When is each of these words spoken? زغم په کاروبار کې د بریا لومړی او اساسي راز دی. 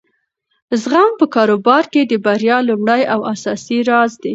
زغم 0.81 1.11
په 1.19 1.25
کاروبار 1.35 1.83
کې 1.93 2.01
د 2.05 2.13
بریا 2.25 2.57
لومړی 2.69 3.01
او 3.13 3.19
اساسي 3.33 3.79
راز 3.89 4.11
دی. 4.21 4.29